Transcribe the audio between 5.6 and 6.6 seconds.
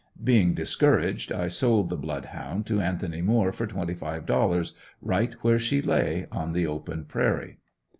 lay, on